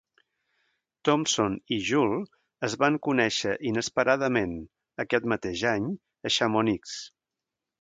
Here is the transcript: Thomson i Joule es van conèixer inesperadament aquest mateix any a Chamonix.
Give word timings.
Thomson 1.09 1.57
i 1.75 1.77
Joule 1.89 2.17
es 2.69 2.77
van 2.85 2.97
conèixer 3.09 3.53
inesperadament 3.73 4.57
aquest 5.05 5.29
mateix 5.35 5.65
any 5.77 5.89
a 6.31 6.33
Chamonix. 6.39 6.97